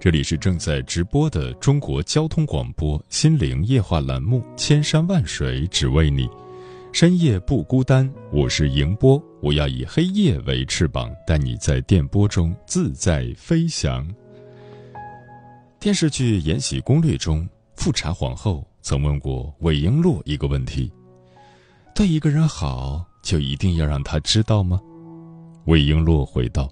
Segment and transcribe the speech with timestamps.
[0.00, 6.28] 这里是正在直播的中国交通广播心灵夜话栏目《千山万水只为你》，
[6.92, 8.08] 深夜不孤单。
[8.32, 14.08] 我是迎波，我要以黑夜为翅膀，带你在电波中自在飞翔。
[15.80, 20.92] 电视剧《延禧攻略》中，富察皇后曾问过韦璎珞一个问题
[21.92, 24.80] ：“对一个人好，就一定要让他知道吗？”
[25.66, 26.70] 韦璎珞回道。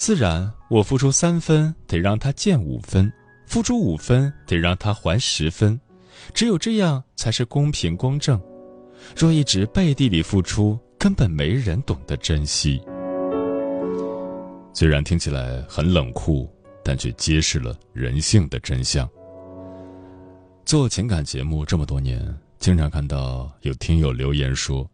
[0.00, 3.06] 自然，我付出三分，得让他见五分；
[3.44, 5.78] 付出五分，得让他还十分。
[6.32, 8.40] 只有这样，才是公平公正。
[9.14, 12.80] 若一直背地里付出，根本没人懂得珍惜。
[14.72, 16.50] 虽然听起来很冷酷，
[16.82, 19.06] 但却揭示了人性的真相。
[20.64, 24.90] 做情感节目这么多年，经常看到有听友留言说：“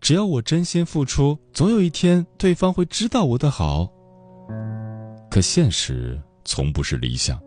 [0.00, 3.92] 只要我真心付出，总有一天对方会知道我的好。”
[5.30, 7.40] 可现实从不是理想，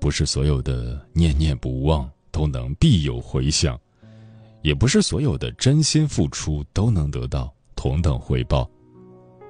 [0.00, 3.78] 不是所有的念念不忘都能必有回响，
[4.62, 8.68] 也不是所有的真心付出都能得到同等回报。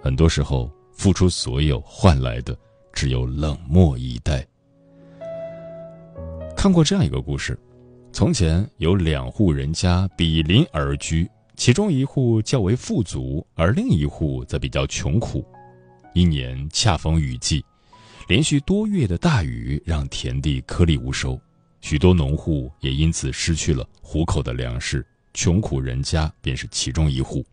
[0.02, 2.56] 很多时候，付出所有换来的
[2.92, 4.46] 只有冷漠以待。
[6.56, 7.58] 看过这样一个故事：
[8.12, 15.44] 从前有两户人家比邻而居，其中一户较为富足，而另一户则比较穷苦。
[16.16, 17.62] 一年恰逢雨季，
[18.26, 21.38] 连续多月的大雨让田地颗粒无收，
[21.82, 25.06] 许多农户也因此失去了糊口的粮食。
[25.34, 27.44] 穷苦人家便是其中一户，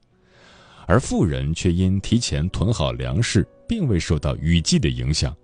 [0.88, 5.36] 而富人却因提前囤好粮食，并未受到雨季的影响。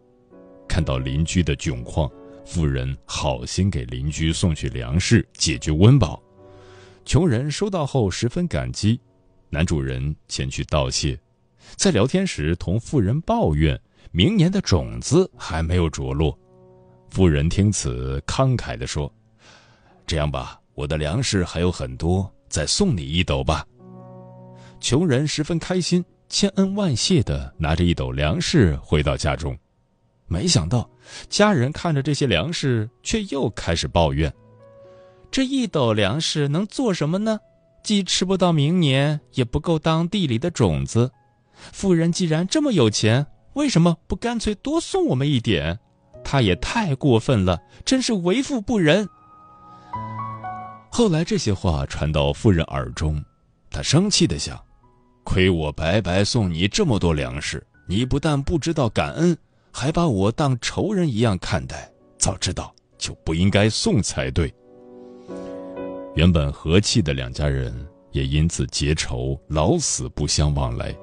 [0.66, 2.09] 看到邻居的窘况，
[2.46, 6.24] 富人好心给邻居送去粮食，解决温饱。
[7.03, 8.97] 穷人收到后十分感激，
[9.50, 11.19] 男主人前去道谢。
[11.75, 13.80] 在聊天时，同富人抱怨
[14.12, 16.38] 明年的种子还没有着落。
[17.09, 19.12] 富人听此，慷慨地说
[20.06, 23.66] ：“这样吧，我的粮食还有很多，再送你一斗吧。”
[24.80, 29.57] 穷人十分开心，千恩万谢地拿着一斗粮食回到家中。
[30.28, 30.90] 没想到，
[31.30, 34.31] 家人看着这些粮食，却又开始抱怨
[35.31, 37.40] ：“这一斗粮食能做什么呢？
[37.84, 41.12] 既吃不到明年，也不够当地里的种子。”
[41.72, 45.80] 富人既然这么有钱，为什么不干脆多送我们一点？
[46.24, 49.08] 他也太过分了，真是为富不仁。
[50.92, 53.24] 后来这些话传到富人耳中，
[53.69, 54.59] 他生气的想：
[55.24, 59.36] 亏我白白送你这么多粮食，你不但不知道感恩，
[59.72, 61.90] 还把我当仇人一样看待。
[62.18, 64.53] 早知道就不应该送才对。
[66.16, 67.74] 原本和气的两家人
[68.12, 70.94] 也因此结仇，老死不相往来。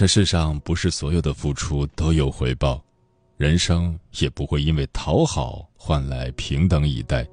[0.00, 2.82] 这世上不是所有的付出都有回报，
[3.36, 7.28] 人生也不会因为讨好换来平等以待，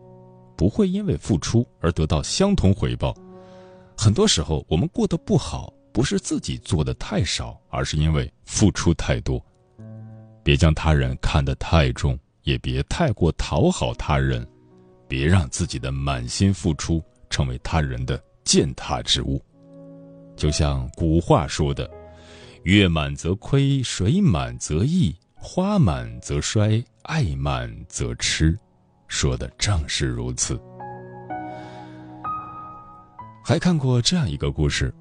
[0.57, 3.15] 不会因为付出而得到相同回报。
[3.97, 9.41] 很多时候，我们过得不好，不是自己做的太少，而是因为付出太多。
[10.43, 14.45] 别将他人看得太重，也别太过讨好他人，
[15.07, 19.41] 别让自己的满心付出成为他人的践踏之物。
[20.35, 21.89] 就像古话说的。
[22.67, 28.59] 月满则亏，水满则溢，花满则衰，爱满则痴，
[29.07, 30.59] 说的正是如此。
[33.41, 34.93] 还看过这样一个故事：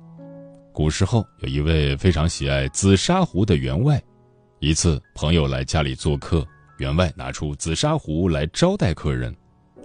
[0.73, 4.01] 古时候有一位非常喜爱紫砂壶的员外，
[4.61, 6.47] 一次朋友来家里做客，
[6.79, 9.35] 员外拿出紫砂壶来招待客人，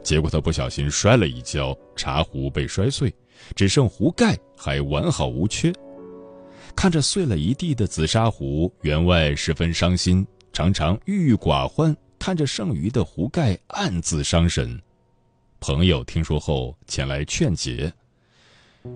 [0.03, 3.11] 结果他不小心摔了一跤，茶壶被摔碎，
[3.55, 5.73] 只剩壶盖还完好无缺。
[6.81, 14.81] 看着碎了一地的紫砂壶，员外十分伤心，常常郁郁寡欢，看着剩余的壶盖，暗自伤神。
[15.59, 17.93] 朋友听说后前来劝解：“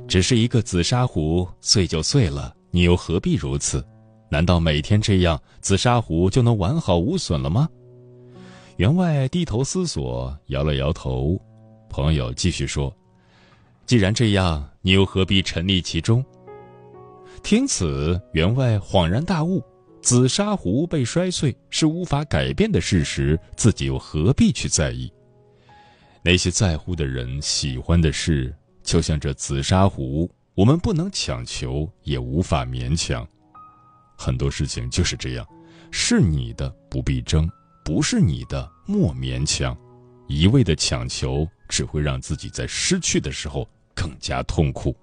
[0.10, 3.86] 只是一个紫砂壶，碎就碎了，你又何必如此？
[4.30, 7.70] 难道每天这样，紫砂壶就能完好无损了吗？”
[8.78, 11.40] 员外低头思索，摇了摇头。
[11.88, 12.92] 朋友继续说
[13.86, 16.26] ：“既然这样，你又何必沉溺其中？”
[17.44, 19.64] 听此，员外恍然大悟：
[20.02, 25.12] 紫砂壶被摔碎是无法改变的事实，自己又何必去在意？
[26.24, 33.28] 那些在乎的人喜欢的事，就像这紫砂壶，我们不能强求，也无法勉强。
[34.18, 35.48] 很多事情就是这样，
[35.92, 37.48] 是你的不必争，
[37.84, 39.78] 不是你的莫勉强。
[40.28, 44.96] 一味的强求，只会让自己在失去的时候更加痛苦。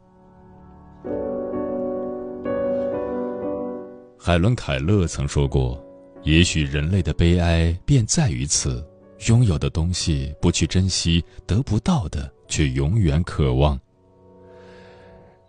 [4.25, 5.85] 海伦·凯勒曾说过
[6.23, 8.89] ：“也许人类的悲哀便在于此。”
[9.27, 13.77] 拥有的东西不去珍惜，得不到的却永远渴望。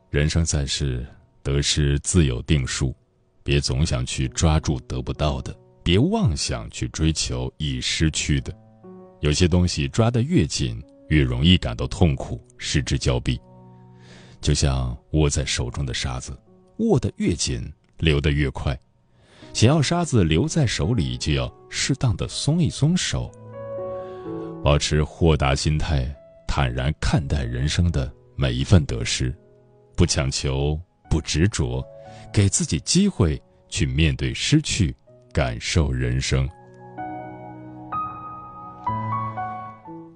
[0.10, 1.06] 人生在世，
[1.44, 2.96] 得失自有定数，
[3.44, 8.52] 别总想去抓住得不到的，别妄想去追求已失去的。
[9.22, 13.40] 有些东西抓得越紧，越容易感到痛苦，失之交臂。
[14.42, 16.36] 就像握在手中的沙子，
[16.78, 17.72] 握得越紧，
[18.04, 18.78] 流得越快。
[19.54, 23.32] 想要沙子留在手里，就要适当的松一松手。
[24.64, 26.12] 保持豁达心态，
[26.48, 29.34] 坦然看待人生的每一份得失，
[29.96, 30.80] 不强求，
[31.10, 31.84] 不执着，
[32.32, 34.96] 给自己机会去面对失去，
[35.32, 36.50] 感受人生。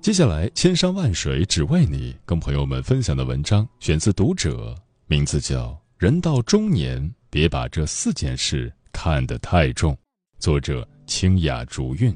[0.02, 4.74] 接下来，千山万水只为你，跟朋友们分享的文章选自《读者》，
[5.06, 5.68] 名字叫
[5.98, 9.94] 《人到中年，别把这四件事看得太重》，
[10.40, 12.16] 作者清雅竹韵。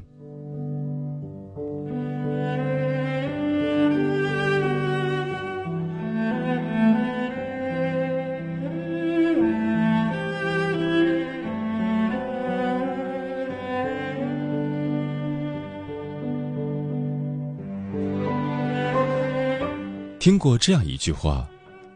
[20.22, 21.50] 听过这样一句话：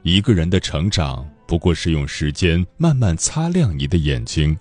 [0.09, 4.57] 一个人的成长，不过是用时间慢慢擦亮你的眼睛。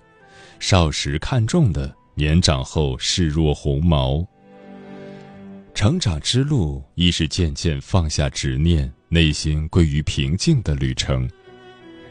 [0.58, 4.26] 少时看重的，年长后视若鸿毛。
[5.72, 11.30] 成长之路，亦是渐渐放下执念，内心归于平静的旅程。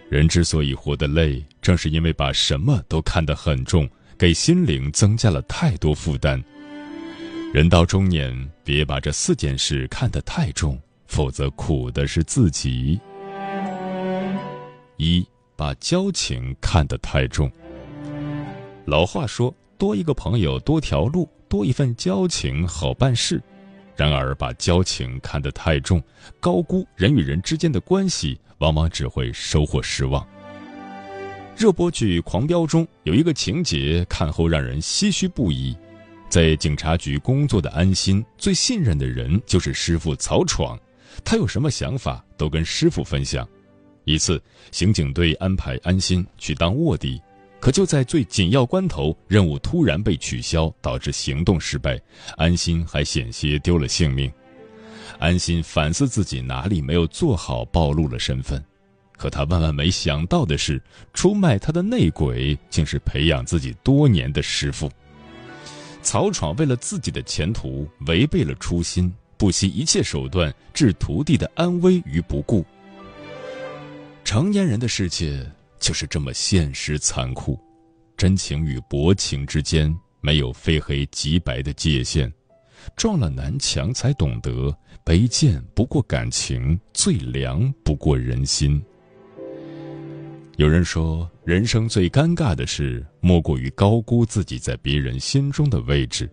[0.09, 3.85] 人之所以活得累，正是因为把什么都看得很重，
[4.17, 6.41] 给心灵增加了太多负担。
[7.53, 8.33] 人到中年，
[8.63, 10.79] 别把这四件事看得太重。
[11.05, 12.97] 否则，苦的是自己。
[14.97, 15.25] 一
[15.55, 17.51] 把交情看得太重。
[18.85, 23.41] 老话说：“多一个朋友多条路，多一份交情好办事。”
[23.95, 26.03] 然而，把交情看得太重，
[26.39, 30.25] 高估人与人之间的关系，往往只会收获失望。
[31.55, 35.75] 热播剧《狂飙》中有一个情节，看后让人唏嘘不已。
[36.27, 40.77] 在警察局工作的安心，最信任的人就是师傅曹闯。
[41.23, 43.47] 他有什么想法都跟师傅分享。
[44.05, 44.41] 一次，
[44.71, 47.21] 刑警队安排安心去当卧底，
[47.59, 51.99] 可就在最紧要关头，任务突然被取消，导致行动失败，
[52.37, 54.31] 安心还险些丢了性命。
[55.19, 58.63] 安心反思自己哪里没有做好，暴露了身份。
[59.17, 60.81] 可他万万没想到的是，
[61.13, 64.91] 出卖他的内鬼竟是培养自己多年的师傅。
[66.01, 69.11] 曹闯为了自己的前途，违背了初心。
[69.37, 72.65] 不惜一切手段置徒弟的安危于不顾。
[74.35, 75.49] 成年人的世界
[75.79, 77.57] 就是这么现实残酷，
[78.17, 82.29] 真情与薄情之间没有非黑即白的界限，
[82.97, 88.83] 撞了南墙才懂得，卑贱不过感情，最凉不过人心。
[90.57, 96.29] 有人说，人生最尴尬的事，莫过于高估自己在别人心中的位置。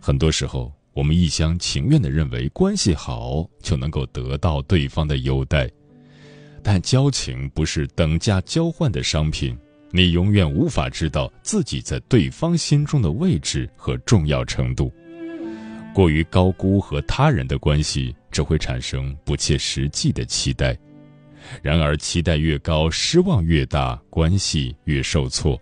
[0.00, 0.72] 很多时候。
[0.92, 5.70] 我们一厢情愿地认为关系好就能够得到对方的优待，
[6.62, 9.56] 但交情不是等价交换的商品，
[9.90, 14.92] 你永远无法知道自己在对方心中的位置和重要程度。
[15.92, 20.78] 过于高估和他人的关系，只会产生不切实际的期待。
[21.62, 25.60] 然而，期待越高，失望越大，关系越受挫。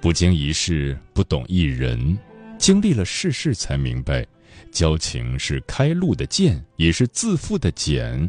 [0.00, 2.18] 不经一事，不懂一人。
[2.58, 4.26] 经历了世事，才明白，
[4.72, 8.28] 交情是开路的剑，也是自负的茧。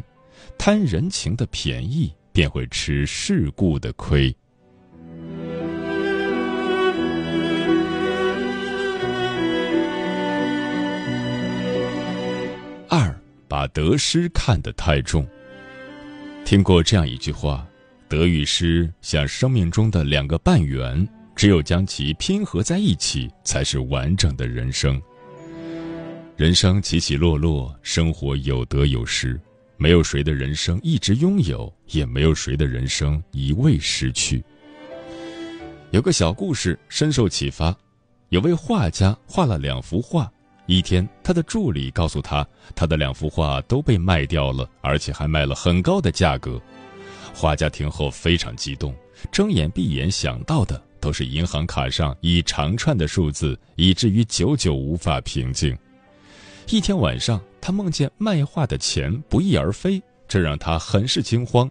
[0.58, 4.34] 贪人情的便宜便会吃世故的亏。
[12.88, 13.14] 二
[13.48, 15.26] 把得失看得太重。
[16.44, 17.66] 听过这样一句话
[18.08, 25.00] 得与失像生命中的两个半圆只有将其拼合在一起才是完整的人生。
[26.36, 29.40] 人生起起落落生活有得有失。
[29.78, 34.42] 没有谁的人生一直拥有，也没有谁的人生一味失去。
[35.90, 37.76] 有个小故事深受启发：
[38.30, 40.30] 有位画家画了两幅画，
[40.66, 46.60] 一天，他的助理告诉他，他的两幅画都被卖掉了，而且还卖了很高的价格。
[47.34, 48.94] 画家听后非常激动，
[49.30, 55.76] 睁眼闭眼想到的都是银行卡上一长串的数字，以至于久久无法平静。
[56.68, 61.70] 一天晚上，他梦见卖画的钱不翼而飞，这让他很是惊慌。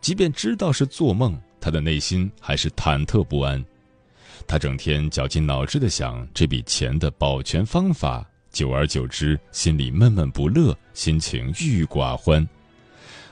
[0.00, 3.62] 即便知道是做梦，他的内心还是忐忑不安。
[4.46, 12.48] 他整天绞尽脑汁地想这笔钱的保全方法，久而久之，心里闷闷不乐，心情郁郁寡欢。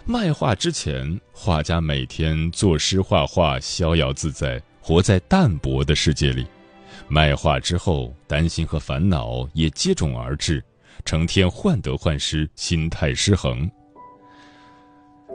[0.04, 6.44] 卖画之前，画家每天作诗画画，逍遥自在，活在淡泊的世界里；
[7.08, 10.62] 卖画之后，担心和烦恼也接踵而至。
[11.08, 13.66] 成天患得患失，心态失衡。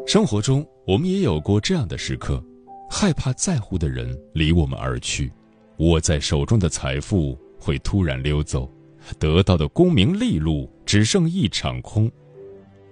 [0.06, 2.40] 生活中，我们也有过这样的时刻：
[2.92, 5.32] 害怕在乎的人离我们而去，
[5.78, 8.72] 握在手中的财富会突然溜走，
[9.18, 12.08] 得到的功名利禄只剩一场空。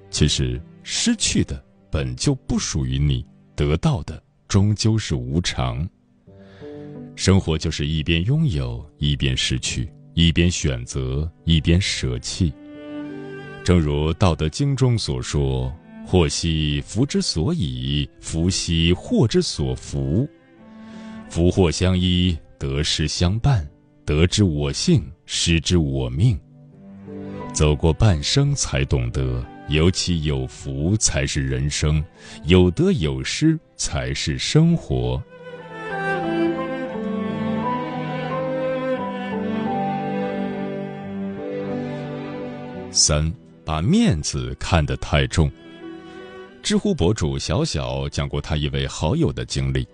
[0.10, 3.24] 其实，失去的本就不属于你，
[3.56, 5.88] 得到的终究是无常。
[7.16, 12.52] 生活就是一边拥有，一边失去；一边选择，一边舍弃。
[13.72, 15.74] 正如《道德经》中所说
[16.06, 20.28] ：“祸兮福之所以，福兮祸之所伏。
[21.30, 23.66] 福祸相依，得失相伴，
[24.04, 26.38] 得之我幸，失之我命。
[27.54, 32.04] 走过半生，才懂得有起有伏才是人生，
[32.44, 35.24] 有得有失才是生活。”
[42.92, 43.34] 三。
[43.66, 45.52] 把面子看得太重。
[46.64, 49.88] 知乎博主小小讲过他一位好友的经历：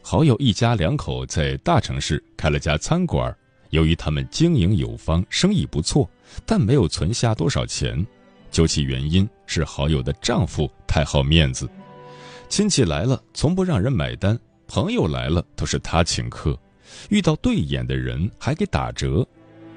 [0.00, 3.34] 好友一家两口在大城市开了家餐馆，
[3.70, 6.08] 由于他们经营有方，生意不错，
[6.46, 8.06] 但没有存下多少钱。
[8.50, 11.68] 究其原因，是好友的丈夫太好面子，
[12.48, 16.58] 亲戚来了从不让人买单，朋友来了都是他请客，
[17.10, 19.26] 遇到对眼的人还给打折。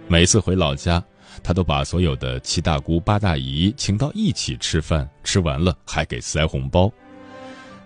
[0.08, 1.04] 每次回老家。
[1.44, 6.92] 他都把所有的七大姑八大姨请到一起吃饭，吃完了还给塞红包。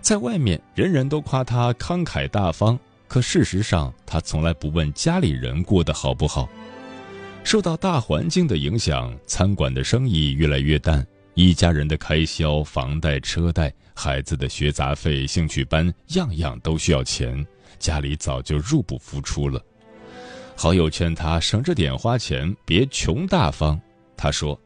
[0.00, 6.48] 在外面，人人都夸他慷慨大方，可事实上，他从来不问家里人过得好不好。
[7.44, 17.46] 受到大环境的影响，餐馆的生意越来越淡，一家人的开销、房贷、车贷、孩子的学杂费、兴趣班，样样都需要钱，
[17.78, 19.60] 家里早就入不敷出了。
[20.54, 23.80] 好友劝他省着点花钱，别穷大方。
[24.16, 24.58] 他说：“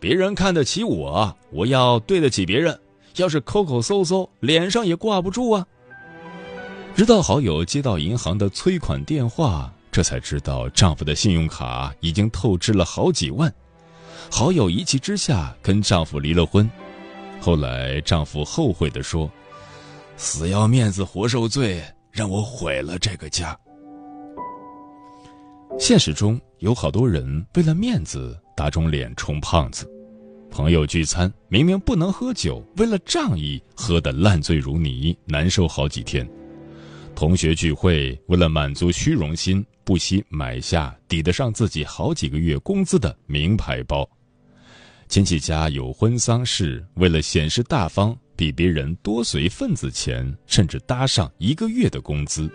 [0.00, 2.78] 别人看得起我，我要对得起别人。
[3.16, 5.66] 要是抠抠搜搜，脸上也挂不住啊。”
[6.96, 13.52] 直到好友接到银行的催款电话，这才知道丈夫的信用卡已经透支了好几万。
[14.30, 16.68] 好友一气之下跟丈夫离了婚。
[17.40, 19.30] 后来丈夫后悔地说
[20.16, 23.56] ：“死要面子活受罪，让我毁了这个家。”
[25.78, 29.88] 现实中有好多人为了面子打肿脸充胖子，
[30.50, 36.26] 朋友聚餐明明不能喝酒，为了仗义喝得烂醉如泥，难受好几天；
[37.14, 44.04] 同学聚会为了满足虚荣心，不惜买下抵得上自己好几个月工资的名牌包；
[45.08, 52.50] 亲戚家有婚丧事，为了显示大方，比别人多随份子钱，甚至搭上一个月的工资。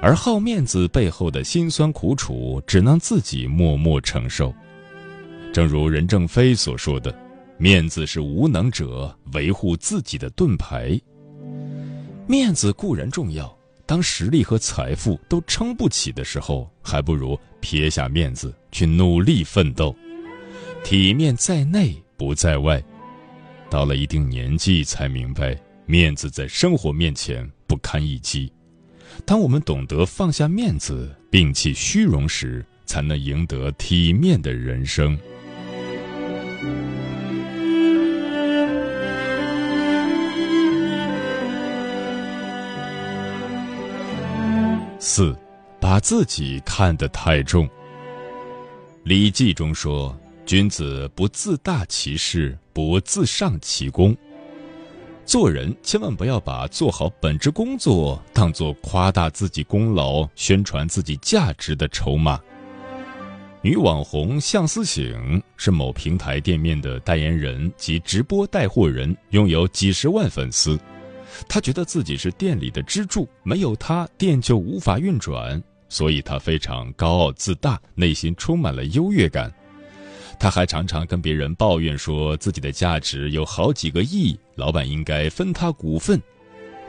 [0.00, 4.54] 而好面子背后的辛酸苦楚，只能自己默默承受。
[5.52, 7.12] 正如任正非所说的
[7.58, 10.98] ：“面子是无能者维护自己的盾牌。”
[12.28, 13.52] 面子固然重要，
[13.86, 19.94] 当实力和财富都撑不起的时候，还不如撇下面子去努力奋斗。
[20.84, 22.82] 体面在内不在外。
[23.68, 28.50] 到了一定年纪，才明白面子在生活面前不堪一击。
[29.24, 35.18] 当我们懂得放下面子、摒弃虚荣时，才能赢得体面的人生。
[44.98, 45.36] 四，
[45.80, 47.66] 把自己看得太重。
[49.04, 54.16] 《礼记》中说：“君子不自大其事，不自上其功。
[55.28, 62.40] 做人千万不要把做好本职工作当做夸大自己功劳、宣传自己价值的筹码。
[63.60, 70.80] 女网红向思醒是某平台店面的代言人及直播带货人，拥有几十万粉丝。
[71.46, 79.52] 她觉得自己是店里的支柱，没有她店就无法运转，所以她非常高傲自大，内心充满了优越感。
[80.40, 86.20] 他还常常跟别人抱怨说自己的价值有好几个亿，老板应该分他股份。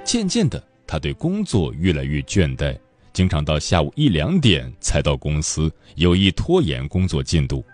[0.04, 2.78] 渐渐的，他对工作越来越倦怠，
[3.12, 7.66] 经常到下午一两点才到公司，有意拖延工作进度。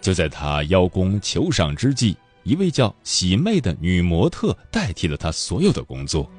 [0.00, 6.30] 就在他邀功求赏之际，一位叫喜妹的女模特代替了他所有的工作，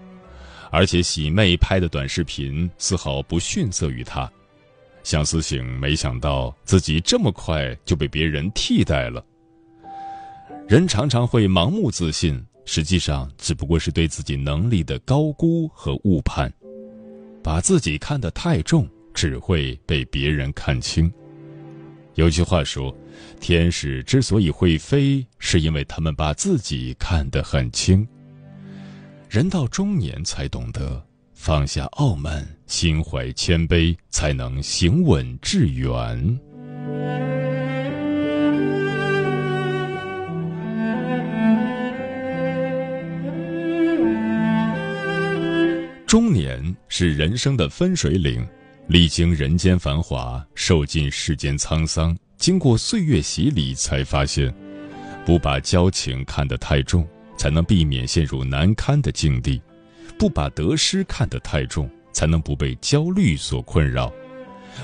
[0.71, 4.31] 而且喜妹拍的短视频丝毫不逊色于他。
[5.05, 9.23] 向思醒没想到自己这么快就被别人替代了。
[10.67, 16.51] 人常常会盲目自信，实际上只不过是对自己能力的高估和误判。
[17.43, 21.09] 把自己看得太重，只会被别人看轻。
[22.15, 22.91] 有句话说
[23.39, 28.07] ：“天使之所以会飞，是因为他们把自己看得很轻。”
[29.29, 31.04] 人到中年才懂得。
[31.45, 36.39] 放下傲慢，心怀谦卑，才能行稳致远。
[46.07, 48.43] 中年是人生的分水岭，
[48.87, 54.51] 历经人间繁华，受尽世间沧桑，经过岁月洗礼，才发现，
[55.23, 59.61] 不把交情看得太重，才能避免陷入难堪的境地。
[60.17, 64.11] 不把得失看得太重，才能不被焦虑所困扰；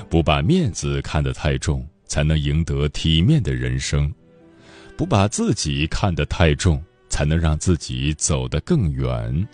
[0.08, 4.10] 不把面子看得太重，才能赢得体面的人生；
[4.96, 9.48] 不把自己看得太重，才能让自己走得更远。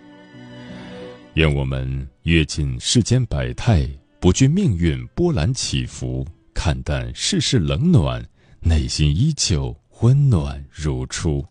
[1.35, 3.87] 愿我们阅尽世间百态，
[4.19, 8.21] 不惧命运波澜起伏，看淡世事冷暖，
[8.59, 11.45] 内心依旧温暖如初。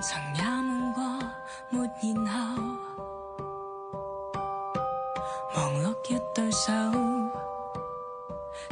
[0.00, 1.02] 曾也梦过
[1.70, 1.88] 没
[2.24, 2.62] 然后，
[5.54, 6.72] 忙碌一对手，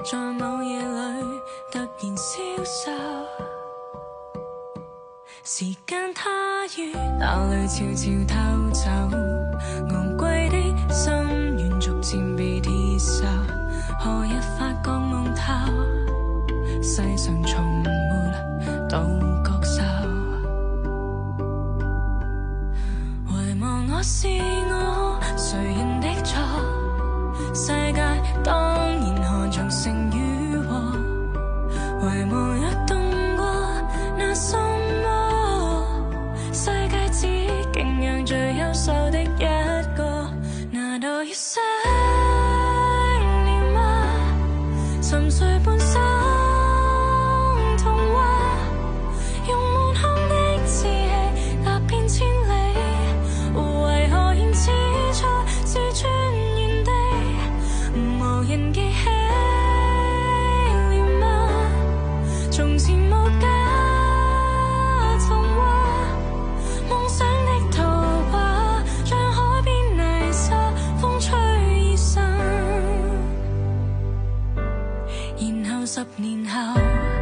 [0.04, 1.22] 在某夜里
[1.72, 2.92] 突然消瘦。
[5.42, 8.34] 时间它于那里悄悄偷
[8.72, 8.90] 走，
[9.90, 10.56] 昂贵的
[10.92, 11.12] 心
[11.58, 13.24] 愿逐渐被铁锈。
[13.98, 15.42] 何日发觉梦透，
[16.82, 17.90] 世上从没
[18.88, 19.25] 到。
[75.86, 77.15] 十年后。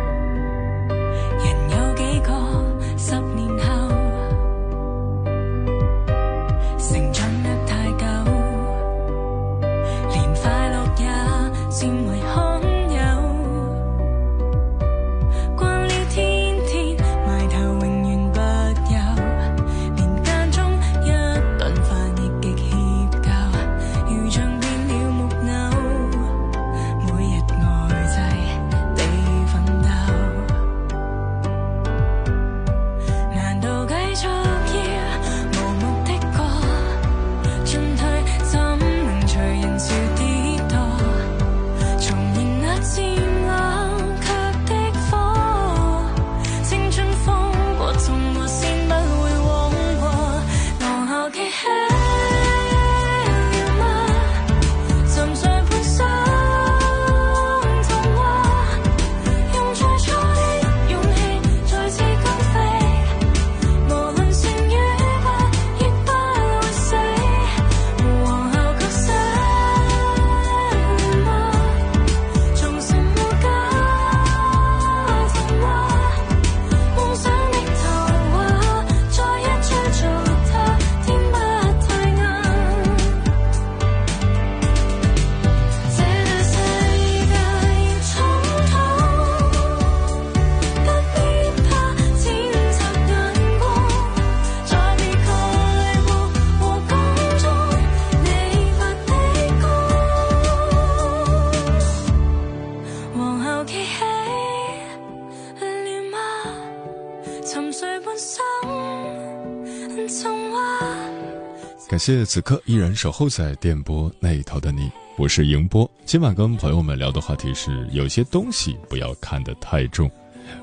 [111.89, 115.89] 感谢此刻依然守候在电波那一头的你，我是迎波。
[116.05, 120.11] 今晚跟朋友们聊的话题是：有些东西不要看得太重。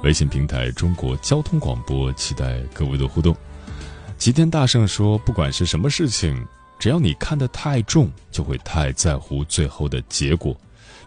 [0.03, 3.35] 微信平台中国交通广播，期待各位的互动。
[4.17, 6.45] 齐天大圣说：“不管是什么事情，
[6.77, 10.55] 只要你看得太重，就会太在乎最后的结果。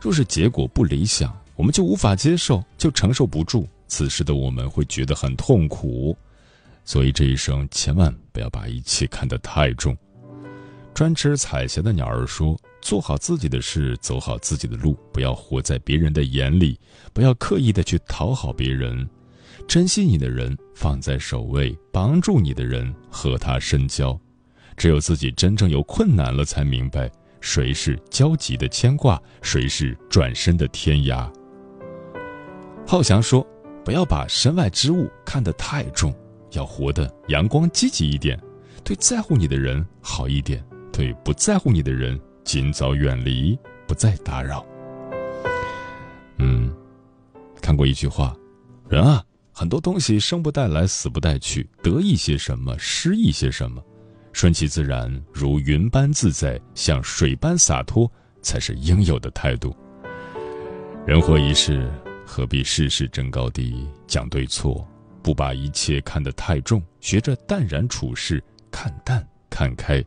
[0.01, 3.69] 若是结果不理想。”我们就无法接受，就承受不住。
[3.87, 6.17] 此时的我们会觉得很痛苦。
[6.85, 9.97] 所以这一生千万不要把一切看得太重。
[10.93, 16.79] 专吃彩霞的鸟儿说：“做好自己的事，走好自己的路，不要活在别人的眼里，
[17.13, 19.09] 不要刻意的去讨好别人。
[19.67, 24.19] 珍惜你的人放在首位，帮助你的人和他深交。
[24.77, 31.29] 只有自己真正有困难了，才明白谁是焦急的牵挂，谁是转身的天涯。”
[32.87, 33.45] 浩翔说
[33.85, 36.15] ：“不要把身外之物看得太重。”
[36.53, 38.41] 要活得阳光积极一点，
[38.85, 44.65] 对在乎你的人好一点，对不在乎你的人尽早远离，不再打扰。
[46.39, 46.73] 嗯，
[47.61, 48.37] 看过一句话，
[48.89, 53.83] 人啊，很多东西生不带来，死不带去，得意些什么，失意些什么，
[54.33, 58.09] 顺其自然，如云般自在，像水般洒脱，
[58.43, 59.75] 才是应有的态度。
[61.05, 61.91] 人活一世，
[62.37, 64.85] 何必事事争高低，讲对错？
[65.23, 68.43] 不把一切看得太重，学着淡然处事，
[68.73, 70.03] 看淡看开。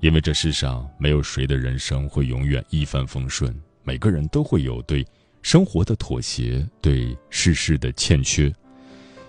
[0.00, 5.06] 因为这世上没有谁的人生会永远一帆风顺，每个人都会有对
[5.42, 8.50] 生活的妥协，对世事的欠缺。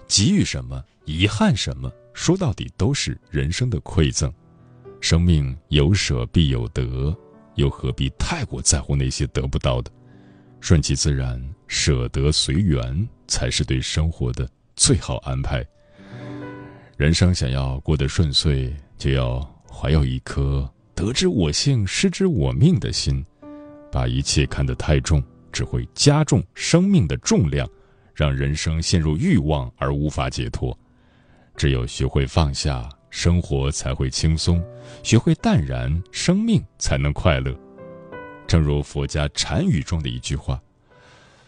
[0.07, 4.33] 给予什么，遗憾什么，说到底都是人生的馈赠。
[5.01, 7.13] 生命有舍必有得，
[7.55, 9.91] 又何必太过在乎那些得不到的？
[10.59, 14.47] 顺其自然，舍得随缘，才是对生活的。
[14.75, 15.65] 最好安排。
[16.97, 23.25] 人生想要过得顺遂，就要怀有一颗得之我幸，失之我命的心。
[23.91, 27.67] 把一切看得太重，只会加重生命的重量，
[28.13, 30.77] 让人生陷入欲望而无法解脱。
[31.55, 34.61] 只有学会放下，生活才会轻松；
[35.01, 37.57] 学会淡然，生命才能快乐。
[38.47, 40.61] 正如佛家禅语中的一句话。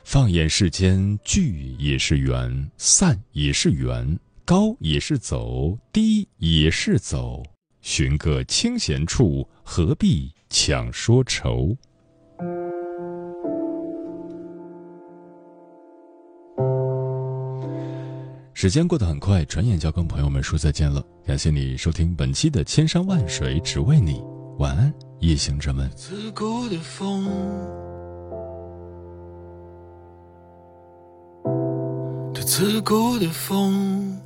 [0.03, 7.43] 放眼世间，聚也是缘，散也是缘，高也是走，低也是走。
[7.81, 11.77] 寻个清闲处，何必强说愁？
[18.53, 21.01] 时间过得很快，转眼就要跟朋友们说再见了。
[21.25, 24.15] 感谢你收听本期的《千山万水只为你》，
[24.59, 25.89] 晚安，夜行者们。
[25.95, 27.25] 刺骨的风。
[32.45, 34.19] 刺骨的风，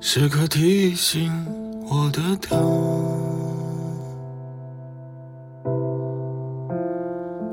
[0.00, 1.30] 时刻提醒
[1.90, 2.58] 我的疼。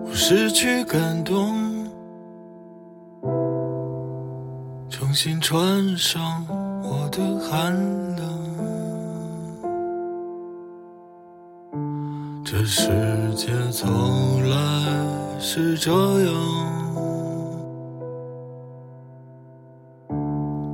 [0.05, 1.89] 我失去感动，
[4.89, 6.45] 重新穿上
[6.81, 7.73] 我的寒
[8.15, 8.44] 冷。
[12.57, 12.89] 这世
[13.35, 14.55] 界从来
[15.41, 16.33] 是这样。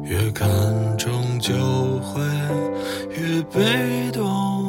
[0.03, 0.47] 越看
[0.95, 1.51] 重就
[2.01, 2.21] 会
[3.09, 4.60] 越被动。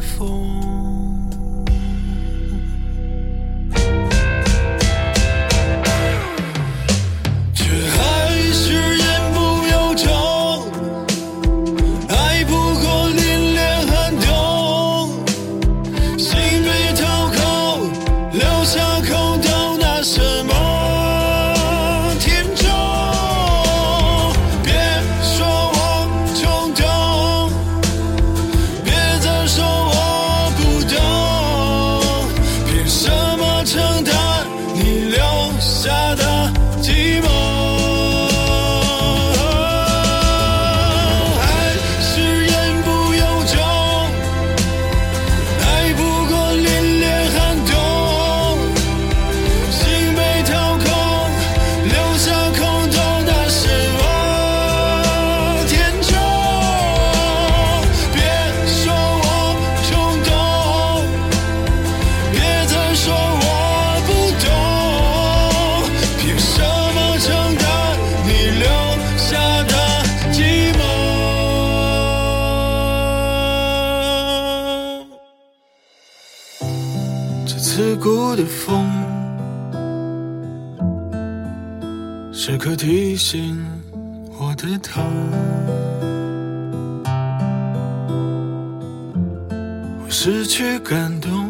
[0.00, 0.47] For.
[83.30, 83.62] 紧
[84.38, 85.02] 我的头
[90.02, 91.46] 我失去感动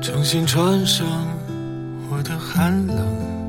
[0.00, 1.04] 重新穿上
[2.08, 3.39] 我的寒冷。